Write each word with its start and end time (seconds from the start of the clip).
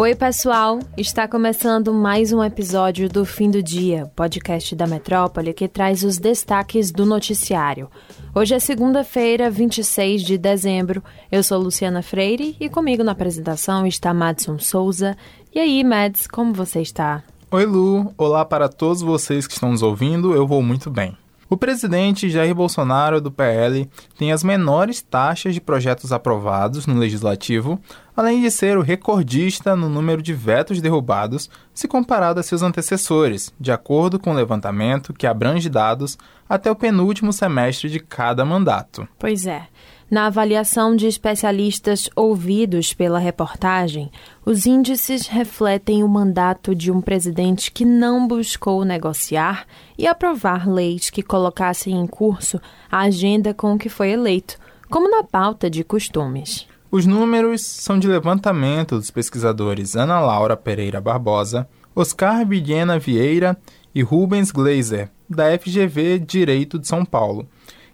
Oi, 0.00 0.14
pessoal! 0.14 0.78
Está 0.96 1.28
começando 1.28 1.92
mais 1.92 2.32
um 2.32 2.42
episódio 2.42 3.06
do 3.06 3.26
Fim 3.26 3.50
do 3.50 3.62
Dia, 3.62 4.10
podcast 4.16 4.74
da 4.74 4.86
Metrópole 4.86 5.52
que 5.52 5.68
traz 5.68 6.02
os 6.02 6.16
destaques 6.16 6.90
do 6.90 7.04
noticiário. 7.04 7.86
Hoje 8.34 8.54
é 8.54 8.58
segunda-feira, 8.58 9.50
26 9.50 10.22
de 10.22 10.38
dezembro. 10.38 11.04
Eu 11.30 11.42
sou 11.42 11.60
Luciana 11.60 12.00
Freire 12.00 12.56
e 12.58 12.70
comigo 12.70 13.04
na 13.04 13.12
apresentação 13.12 13.86
está 13.86 14.14
Madson 14.14 14.58
Souza. 14.58 15.14
E 15.54 15.58
aí, 15.58 15.84
Mads, 15.84 16.26
como 16.26 16.54
você 16.54 16.80
está? 16.80 17.22
Oi, 17.50 17.66
Lu. 17.66 18.14
Olá 18.16 18.42
para 18.42 18.70
todos 18.70 19.02
vocês 19.02 19.46
que 19.46 19.52
estão 19.52 19.70
nos 19.70 19.82
ouvindo. 19.82 20.32
Eu 20.34 20.46
vou 20.46 20.62
muito 20.62 20.90
bem. 20.90 21.14
O 21.50 21.56
presidente 21.56 22.30
Jair 22.30 22.54
Bolsonaro, 22.54 23.20
do 23.20 23.28
PL, 23.28 23.90
tem 24.16 24.30
as 24.30 24.44
menores 24.44 25.02
taxas 25.02 25.52
de 25.52 25.60
projetos 25.60 26.12
aprovados 26.12 26.86
no 26.86 26.94
legislativo, 26.94 27.80
além 28.16 28.40
de 28.40 28.52
ser 28.52 28.78
o 28.78 28.82
recordista 28.82 29.74
no 29.74 29.88
número 29.88 30.22
de 30.22 30.32
vetos 30.32 30.80
derrubados 30.80 31.50
se 31.74 31.88
comparado 31.88 32.38
a 32.38 32.42
seus 32.44 32.62
antecessores, 32.62 33.52
de 33.58 33.72
acordo 33.72 34.16
com 34.16 34.30
o 34.30 34.34
levantamento 34.34 35.12
que 35.12 35.26
abrange 35.26 35.68
dados 35.68 36.16
até 36.48 36.70
o 36.70 36.76
penúltimo 36.76 37.32
semestre 37.32 37.90
de 37.90 37.98
cada 37.98 38.44
mandato. 38.44 39.08
Pois 39.18 39.44
é. 39.44 39.66
Na 40.10 40.26
avaliação 40.26 40.96
de 40.96 41.06
especialistas 41.06 42.10
ouvidos 42.16 42.92
pela 42.92 43.20
reportagem, 43.20 44.10
os 44.44 44.66
índices 44.66 45.28
refletem 45.28 46.02
o 46.02 46.08
mandato 46.08 46.74
de 46.74 46.90
um 46.90 47.00
presidente 47.00 47.70
que 47.70 47.84
não 47.84 48.26
buscou 48.26 48.84
negociar 48.84 49.64
e 49.96 50.08
aprovar 50.08 50.68
leis 50.68 51.10
que 51.10 51.22
colocassem 51.22 51.94
em 51.94 52.08
curso 52.08 52.60
a 52.90 53.02
agenda 53.02 53.54
com 53.54 53.78
que 53.78 53.88
foi 53.88 54.10
eleito, 54.10 54.58
como 54.90 55.08
na 55.08 55.22
pauta 55.22 55.70
de 55.70 55.84
costumes. 55.84 56.66
Os 56.90 57.06
números 57.06 57.64
são 57.64 57.96
de 57.96 58.08
levantamento 58.08 58.96
dos 58.96 59.12
pesquisadores 59.12 59.94
Ana 59.94 60.18
Laura 60.18 60.56
Pereira 60.56 61.00
Barbosa, 61.00 61.68
Oscar 61.94 62.44
Viguena 62.44 62.98
Vieira 62.98 63.56
e 63.94 64.02
Rubens 64.02 64.50
Glazer, 64.50 65.08
da 65.28 65.56
FGV 65.56 66.18
Direito 66.18 66.80
de 66.80 66.88
São 66.88 67.04
Paulo 67.04 67.46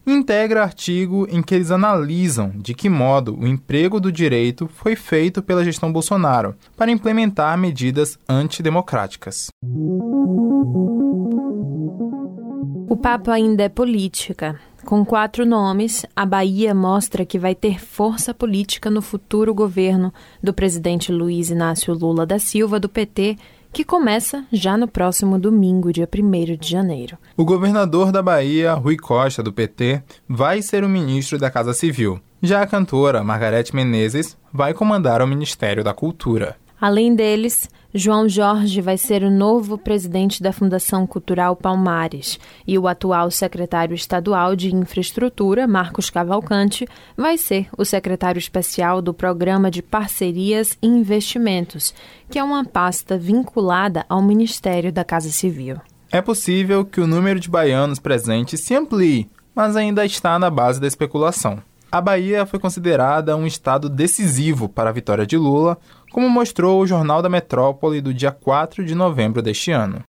integra 0.06 0.62
artigo 0.62 1.26
em 1.30 1.42
que 1.42 1.54
eles 1.54 1.70
analisam 1.70 2.52
de 2.54 2.74
que 2.74 2.88
modo 2.88 3.36
o 3.38 3.46
emprego 3.46 3.98
do 3.98 4.12
direito 4.12 4.68
foi 4.68 4.94
feito 4.94 5.42
pela 5.42 5.64
gestão 5.64 5.92
Bolsonaro 5.92 6.54
para 6.76 6.90
implementar 6.90 7.58
medidas 7.58 8.18
antidemocráticas. 8.28 9.48
O 12.88 12.96
papo 12.96 13.30
ainda 13.30 13.64
é 13.64 13.68
política. 13.68 14.58
Com 14.84 15.04
quatro 15.04 15.44
nomes, 15.44 16.06
a 16.14 16.24
Bahia 16.24 16.72
mostra 16.72 17.26
que 17.26 17.40
vai 17.40 17.56
ter 17.56 17.80
força 17.80 18.32
política 18.32 18.88
no 18.88 19.02
futuro 19.02 19.52
governo 19.52 20.14
do 20.40 20.54
presidente 20.54 21.10
Luiz 21.10 21.50
Inácio 21.50 21.92
Lula 21.92 22.24
da 22.24 22.38
Silva, 22.38 22.78
do 22.78 22.88
PT, 22.88 23.36
que 23.72 23.84
começa 23.84 24.44
já 24.52 24.76
no 24.76 24.88
próximo 24.88 25.38
domingo, 25.38 25.92
dia 25.92 26.08
1 26.12 26.56
de 26.56 26.70
janeiro. 26.70 27.18
O 27.36 27.44
governador 27.44 28.10
da 28.10 28.22
Bahia, 28.22 28.74
Rui 28.74 28.96
Costa, 28.96 29.42
do 29.42 29.52
PT, 29.52 30.02
vai 30.28 30.62
ser 30.62 30.84
o 30.84 30.88
ministro 30.88 31.38
da 31.38 31.50
Casa 31.50 31.72
Civil. 31.72 32.20
Já 32.42 32.62
a 32.62 32.66
cantora 32.66 33.24
Margarete 33.24 33.74
Menezes 33.74 34.36
vai 34.52 34.74
comandar 34.74 35.22
o 35.22 35.26
Ministério 35.26 35.82
da 35.82 35.94
Cultura. 35.94 36.56
Além 36.80 37.14
deles, 37.14 37.68
João 37.94 38.28
Jorge 38.28 38.82
vai 38.82 38.98
ser 38.98 39.22
o 39.22 39.30
novo 39.30 39.78
presidente 39.78 40.42
da 40.42 40.52
Fundação 40.52 41.06
Cultural 41.06 41.56
Palmares 41.56 42.38
e 42.66 42.78
o 42.78 42.86
atual 42.86 43.30
secretário 43.30 43.94
estadual 43.94 44.54
de 44.54 44.74
Infraestrutura, 44.74 45.66
Marcos 45.66 46.10
Cavalcante, 46.10 46.86
vai 47.16 47.38
ser 47.38 47.68
o 47.78 47.84
secretário 47.84 48.38
especial 48.38 49.00
do 49.00 49.14
Programa 49.14 49.70
de 49.70 49.82
Parcerias 49.82 50.76
e 50.82 50.86
Investimentos, 50.86 51.94
que 52.28 52.38
é 52.38 52.44
uma 52.44 52.64
pasta 52.64 53.16
vinculada 53.16 54.04
ao 54.08 54.20
Ministério 54.20 54.92
da 54.92 55.02
Casa 55.02 55.30
Civil. 55.30 55.76
É 56.12 56.20
possível 56.20 56.84
que 56.84 57.00
o 57.00 57.06
número 57.06 57.40
de 57.40 57.48
baianos 57.48 57.98
presentes 57.98 58.60
se 58.60 58.74
amplie, 58.74 59.28
mas 59.54 59.74
ainda 59.74 60.04
está 60.04 60.38
na 60.38 60.50
base 60.50 60.78
da 60.78 60.86
especulação. 60.86 61.62
A 61.96 62.00
Bahia 62.02 62.44
foi 62.44 62.58
considerada 62.58 63.34
um 63.38 63.46
estado 63.46 63.88
decisivo 63.88 64.68
para 64.68 64.90
a 64.90 64.92
vitória 64.92 65.26
de 65.26 65.38
Lula, 65.38 65.78
como 66.12 66.28
mostrou 66.28 66.78
o 66.78 66.86
Jornal 66.86 67.22
da 67.22 67.28
Metrópole 67.30 68.02
do 68.02 68.12
dia 68.12 68.30
4 68.30 68.84
de 68.84 68.94
novembro 68.94 69.40
deste 69.40 69.70
ano. 69.70 70.02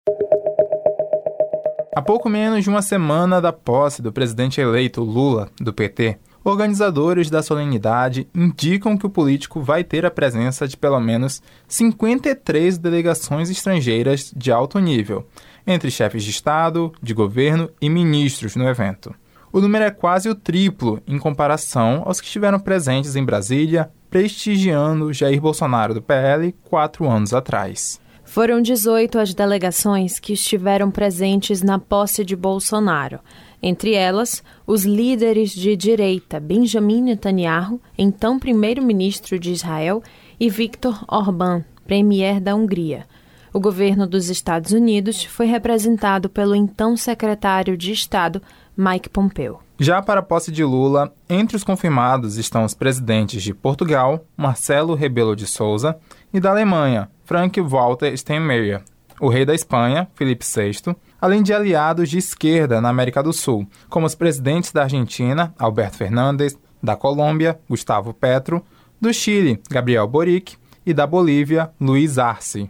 Há 1.94 2.00
pouco 2.00 2.26
menos 2.30 2.64
de 2.64 2.70
uma 2.70 2.80
semana 2.80 3.38
da 3.38 3.52
posse 3.52 4.00
do 4.00 4.10
presidente 4.10 4.62
eleito 4.62 5.02
Lula, 5.02 5.50
do 5.60 5.74
PT, 5.74 6.16
organizadores 6.42 7.28
da 7.28 7.42
solenidade 7.42 8.26
indicam 8.34 8.96
que 8.96 9.04
o 9.04 9.10
político 9.10 9.60
vai 9.60 9.84
ter 9.84 10.06
a 10.06 10.10
presença 10.10 10.66
de 10.66 10.78
pelo 10.78 10.98
menos 11.00 11.42
53 11.68 12.78
delegações 12.78 13.50
estrangeiras 13.50 14.32
de 14.34 14.50
alto 14.50 14.78
nível, 14.78 15.26
entre 15.66 15.90
chefes 15.90 16.24
de 16.24 16.30
Estado, 16.30 16.90
de 17.02 17.12
governo 17.12 17.68
e 17.78 17.90
ministros 17.90 18.56
no 18.56 18.66
evento. 18.66 19.14
O 19.54 19.60
número 19.60 19.84
é 19.84 19.90
quase 19.92 20.28
o 20.28 20.34
triplo 20.34 21.00
em 21.06 21.16
comparação 21.16 22.02
aos 22.04 22.20
que 22.20 22.26
estiveram 22.26 22.58
presentes 22.58 23.14
em 23.14 23.24
Brasília, 23.24 23.88
prestigiando 24.10 25.12
Jair 25.12 25.40
Bolsonaro 25.40 25.94
do 25.94 26.02
PL 26.02 26.52
quatro 26.64 27.08
anos 27.08 27.32
atrás. 27.32 28.00
Foram 28.24 28.60
18 28.60 29.16
as 29.16 29.32
delegações 29.32 30.18
que 30.18 30.32
estiveram 30.32 30.90
presentes 30.90 31.62
na 31.62 31.78
posse 31.78 32.24
de 32.24 32.34
Bolsonaro. 32.34 33.20
Entre 33.62 33.94
elas, 33.94 34.42
os 34.66 34.84
líderes 34.84 35.50
de 35.50 35.76
direita 35.76 36.40
Benjamin 36.40 37.02
Netanyahu, 37.02 37.80
então 37.96 38.40
primeiro-ministro 38.40 39.38
de 39.38 39.52
Israel, 39.52 40.02
e 40.40 40.50
Viktor 40.50 41.04
Orbán, 41.06 41.64
premier 41.86 42.40
da 42.40 42.56
Hungria. 42.56 43.06
O 43.52 43.60
governo 43.60 44.04
dos 44.04 44.30
Estados 44.30 44.72
Unidos 44.72 45.22
foi 45.22 45.46
representado 45.46 46.28
pelo 46.28 46.56
então 46.56 46.96
secretário 46.96 47.76
de 47.76 47.92
Estado 47.92 48.42
Mike 48.76 49.08
Pompeo. 49.08 49.58
Já 49.78 50.00
para 50.00 50.20
a 50.20 50.22
posse 50.22 50.52
de 50.52 50.64
Lula, 50.64 51.12
entre 51.28 51.56
os 51.56 51.64
confirmados 51.64 52.36
estão 52.36 52.64
os 52.64 52.74
presidentes 52.74 53.42
de 53.42 53.52
Portugal, 53.52 54.24
Marcelo 54.36 54.94
Rebelo 54.94 55.34
de 55.34 55.46
Souza, 55.46 55.96
e 56.32 56.40
da 56.40 56.50
Alemanha, 56.50 57.10
Frank-Walter 57.24 58.16
Steinmeier, 58.16 58.82
o 59.20 59.28
rei 59.28 59.44
da 59.44 59.54
Espanha, 59.54 60.08
Felipe 60.14 60.44
VI, 60.44 60.94
além 61.20 61.42
de 61.42 61.52
aliados 61.52 62.08
de 62.08 62.18
esquerda 62.18 62.80
na 62.80 62.88
América 62.88 63.22
do 63.22 63.32
Sul, 63.32 63.66
como 63.88 64.06
os 64.06 64.14
presidentes 64.14 64.72
da 64.72 64.82
Argentina, 64.82 65.54
Alberto 65.58 65.96
Fernandes, 65.96 66.58
da 66.82 66.96
Colômbia, 66.96 67.58
Gustavo 67.68 68.12
Petro, 68.12 68.64
do 69.00 69.12
Chile, 69.12 69.60
Gabriel 69.70 70.06
Boric, 70.06 70.56
e 70.86 70.92
da 70.92 71.06
Bolívia, 71.06 71.70
Luiz 71.80 72.18
Arce. 72.18 72.68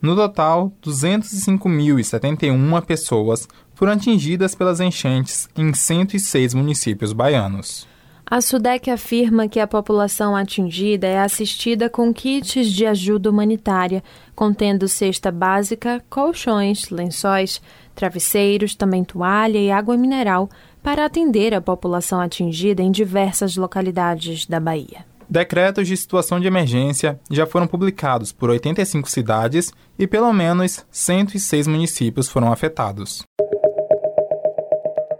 No 0.00 0.14
total, 0.14 0.72
205.071 0.82 2.86
pessoas 2.86 3.48
foram 3.74 3.92
atingidas 3.92 4.54
pelas 4.54 4.80
enchentes 4.80 5.48
em 5.56 5.74
106 5.74 6.54
municípios 6.54 7.12
baianos. 7.12 7.86
A 8.30 8.42
SUDEC 8.42 8.90
afirma 8.90 9.48
que 9.48 9.58
a 9.58 9.66
população 9.66 10.36
atingida 10.36 11.06
é 11.06 11.18
assistida 11.18 11.88
com 11.88 12.12
kits 12.12 12.70
de 12.70 12.84
ajuda 12.84 13.30
humanitária, 13.30 14.04
contendo 14.36 14.86
cesta 14.86 15.32
básica, 15.32 16.04
colchões, 16.10 16.90
lençóis, 16.90 17.58
travesseiros, 17.94 18.74
também 18.74 19.02
toalha 19.02 19.56
e 19.56 19.70
água 19.70 19.96
mineral, 19.96 20.50
para 20.82 21.06
atender 21.06 21.54
a 21.54 21.60
população 21.62 22.20
atingida 22.20 22.82
em 22.82 22.90
diversas 22.90 23.56
localidades 23.56 24.44
da 24.44 24.60
Bahia. 24.60 25.06
Decretos 25.26 25.88
de 25.88 25.96
situação 25.96 26.38
de 26.38 26.46
emergência 26.46 27.18
já 27.30 27.46
foram 27.46 27.66
publicados 27.66 28.30
por 28.30 28.50
85 28.50 29.08
cidades 29.08 29.72
e 29.98 30.06
pelo 30.06 30.30
menos 30.34 30.84
106 30.90 31.66
municípios 31.66 32.28
foram 32.28 32.52
afetados. 32.52 33.22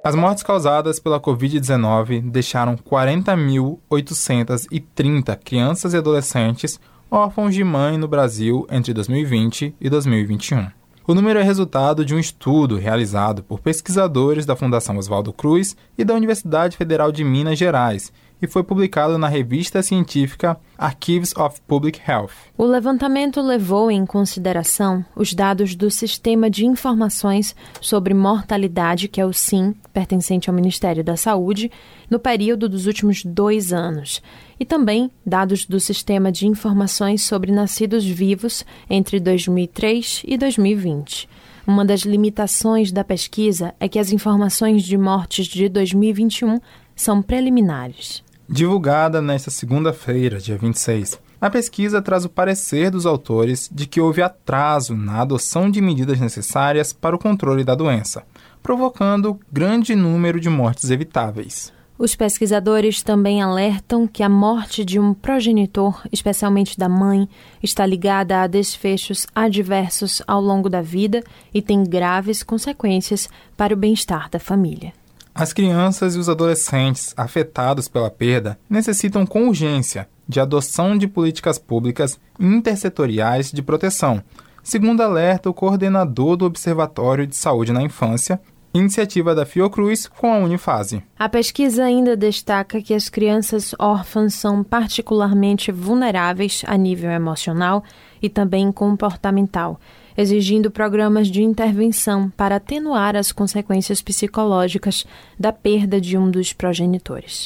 As 0.08 0.14
mortes 0.14 0.42
causadas 0.42 0.98
pela 0.98 1.20
Covid-19 1.20 2.30
deixaram 2.30 2.78
40.830 2.78 5.36
crianças 5.36 5.92
e 5.92 5.98
adolescentes 5.98 6.80
órfãos 7.10 7.54
de 7.54 7.62
mãe 7.62 7.98
no 7.98 8.08
Brasil 8.08 8.66
entre 8.70 8.94
2020 8.94 9.74
e 9.78 9.90
2021. 9.90 10.70
O 11.06 11.14
número 11.14 11.38
é 11.38 11.42
resultado 11.42 12.06
de 12.06 12.14
um 12.14 12.18
estudo 12.18 12.78
realizado 12.78 13.42
por 13.42 13.60
pesquisadores 13.60 14.46
da 14.46 14.56
Fundação 14.56 14.96
Oswaldo 14.96 15.30
Cruz 15.30 15.76
e 15.98 16.04
da 16.04 16.14
Universidade 16.14 16.78
Federal 16.78 17.12
de 17.12 17.22
Minas 17.22 17.58
Gerais 17.58 18.10
e 18.40 18.46
foi 18.46 18.62
publicado 18.62 19.18
na 19.18 19.28
revista 19.28 19.82
científica 19.82 20.58
Archives 20.76 21.34
of 21.36 21.60
Public 21.66 22.00
Health. 22.08 22.30
O 22.56 22.64
levantamento 22.64 23.40
levou 23.40 23.90
em 23.90 24.06
consideração 24.06 25.04
os 25.16 25.34
dados 25.34 25.74
do 25.74 25.90
Sistema 25.90 26.48
de 26.48 26.64
Informações 26.64 27.54
sobre 27.80 28.14
Mortalidade, 28.14 29.08
que 29.08 29.20
é 29.20 29.26
o 29.26 29.32
SIM, 29.32 29.74
pertencente 29.92 30.48
ao 30.48 30.54
Ministério 30.54 31.02
da 31.02 31.16
Saúde, 31.16 31.70
no 32.08 32.18
período 32.18 32.68
dos 32.68 32.86
últimos 32.86 33.24
dois 33.24 33.72
anos, 33.72 34.22
e 34.58 34.64
também 34.64 35.10
dados 35.26 35.66
do 35.66 35.80
Sistema 35.80 36.30
de 36.30 36.46
Informações 36.46 37.22
sobre 37.22 37.50
Nascidos 37.50 38.04
Vivos 38.04 38.64
entre 38.88 39.18
2003 39.18 40.22
e 40.26 40.38
2020. 40.38 41.28
Uma 41.66 41.84
das 41.84 42.00
limitações 42.00 42.90
da 42.92 43.04
pesquisa 43.04 43.74
é 43.78 43.88
que 43.88 43.98
as 43.98 44.10
informações 44.10 44.84
de 44.84 44.96
mortes 44.96 45.46
de 45.46 45.68
2021 45.68 46.60
são 46.96 47.20
preliminares 47.20 48.26
divulgada 48.48 49.20
nesta 49.20 49.50
segunda-feira, 49.50 50.38
dia 50.38 50.56
26. 50.56 51.20
A 51.40 51.50
pesquisa 51.50 52.00
traz 52.00 52.24
o 52.24 52.28
parecer 52.28 52.90
dos 52.90 53.06
autores 53.06 53.68
de 53.70 53.86
que 53.86 54.00
houve 54.00 54.22
atraso 54.22 54.96
na 54.96 55.20
adoção 55.20 55.70
de 55.70 55.80
medidas 55.80 56.18
necessárias 56.18 56.92
para 56.92 57.14
o 57.14 57.18
controle 57.18 57.62
da 57.62 57.74
doença, 57.74 58.24
provocando 58.62 59.38
grande 59.52 59.94
número 59.94 60.40
de 60.40 60.48
mortes 60.48 60.90
evitáveis. 60.90 61.72
Os 61.98 62.14
pesquisadores 62.14 63.02
também 63.02 63.42
alertam 63.42 64.06
que 64.06 64.22
a 64.22 64.28
morte 64.28 64.84
de 64.84 65.00
um 65.00 65.12
progenitor, 65.12 66.00
especialmente 66.12 66.78
da 66.78 66.88
mãe, 66.88 67.28
está 67.60 67.84
ligada 67.84 68.40
a 68.40 68.46
desfechos 68.46 69.26
adversos 69.34 70.22
ao 70.26 70.40
longo 70.40 70.70
da 70.70 70.80
vida 70.80 71.22
e 71.52 71.60
tem 71.60 71.82
graves 71.82 72.44
consequências 72.44 73.28
para 73.56 73.74
o 73.74 73.76
bem-estar 73.76 74.30
da 74.30 74.38
família. 74.38 74.92
As 75.38 75.52
crianças 75.52 76.16
e 76.16 76.18
os 76.18 76.28
adolescentes 76.28 77.14
afetados 77.16 77.86
pela 77.86 78.10
perda 78.10 78.58
necessitam 78.68 79.24
com 79.24 79.46
urgência 79.46 80.08
de 80.28 80.40
adoção 80.40 80.98
de 80.98 81.06
políticas 81.06 81.60
públicas 81.60 82.18
intersetoriais 82.40 83.52
de 83.52 83.62
proteção, 83.62 84.20
segundo 84.64 85.00
alerta 85.00 85.48
o 85.48 85.54
coordenador 85.54 86.36
do 86.36 86.44
Observatório 86.44 87.24
de 87.24 87.36
Saúde 87.36 87.72
na 87.72 87.84
Infância, 87.84 88.40
iniciativa 88.74 89.32
da 89.32 89.46
Fiocruz 89.46 90.08
com 90.08 90.32
a 90.32 90.38
Unifase. 90.38 91.04
A 91.16 91.28
pesquisa 91.28 91.84
ainda 91.84 92.16
destaca 92.16 92.82
que 92.82 92.92
as 92.92 93.08
crianças 93.08 93.76
órfãs 93.78 94.34
são 94.34 94.64
particularmente 94.64 95.70
vulneráveis 95.70 96.64
a 96.66 96.76
nível 96.76 97.12
emocional 97.12 97.84
e 98.20 98.28
também 98.28 98.72
comportamental 98.72 99.78
exigindo 100.18 100.68
programas 100.68 101.28
de 101.28 101.44
intervenção 101.44 102.28
para 102.36 102.56
atenuar 102.56 103.14
as 103.14 103.30
consequências 103.30 104.02
psicológicas 104.02 105.06
da 105.38 105.52
perda 105.52 106.00
de 106.00 106.18
um 106.18 106.28
dos 106.28 106.52
progenitores. 106.52 107.44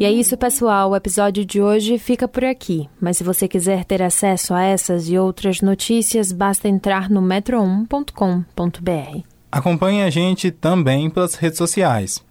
E 0.00 0.04
é 0.04 0.10
isso, 0.10 0.36
pessoal. 0.36 0.90
O 0.90 0.96
episódio 0.96 1.44
de 1.44 1.60
hoje 1.60 1.96
fica 1.98 2.26
por 2.26 2.42
aqui. 2.44 2.88
Mas 3.00 3.18
se 3.18 3.24
você 3.24 3.46
quiser 3.46 3.84
ter 3.84 4.02
acesso 4.02 4.52
a 4.52 4.62
essas 4.62 5.08
e 5.08 5.16
outras 5.16 5.60
notícias, 5.60 6.32
basta 6.32 6.68
entrar 6.68 7.08
no 7.08 7.22
metro1.com.br. 7.22 9.20
Acompanhe 9.52 10.02
a 10.02 10.10
gente 10.10 10.50
também 10.50 11.08
pelas 11.08 11.34
redes 11.34 11.58
sociais. 11.58 12.24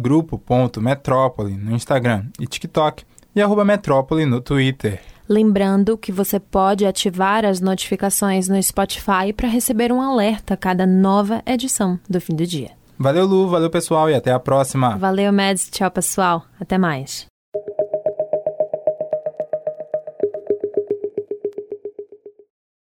Grupo.metrópole 0.00 1.56
no 1.56 1.74
Instagram 1.74 2.24
e 2.40 2.46
TikTok 2.46 3.04
e 3.34 3.40
arroba 3.40 3.64
metrópole 3.64 4.26
no 4.26 4.40
Twitter. 4.40 5.00
Lembrando 5.32 5.96
que 5.96 6.12
você 6.12 6.38
pode 6.38 6.84
ativar 6.84 7.42
as 7.42 7.58
notificações 7.58 8.50
no 8.50 8.62
Spotify 8.62 9.32
para 9.34 9.48
receber 9.48 9.90
um 9.90 9.98
alerta 9.98 10.52
a 10.52 10.56
cada 10.58 10.86
nova 10.86 11.42
edição 11.46 11.98
do 12.06 12.20
fim 12.20 12.36
do 12.36 12.46
dia. 12.46 12.72
Valeu, 12.98 13.24
Lu, 13.24 13.48
valeu 13.48 13.70
pessoal 13.70 14.10
e 14.10 14.14
até 14.14 14.30
a 14.30 14.38
próxima. 14.38 14.94
Valeu, 14.98 15.32
Mads. 15.32 15.70
Tchau, 15.70 15.90
pessoal. 15.90 16.44
Até 16.60 16.76
mais. 16.76 17.31